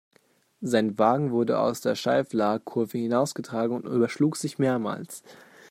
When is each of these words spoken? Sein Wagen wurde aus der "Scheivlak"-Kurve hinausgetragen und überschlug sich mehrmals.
Sein 0.61 0.97
Wagen 0.97 1.29
wurde 1.29 1.59
aus 1.59 1.81
der 1.81 1.93
"Scheivlak"-Kurve 1.93 2.93
hinausgetragen 2.97 3.75
und 3.77 3.85
überschlug 3.87 4.35
sich 4.35 4.57
mehrmals. 4.57 5.21